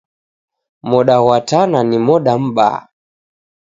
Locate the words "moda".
0.89-1.15, 2.07-2.33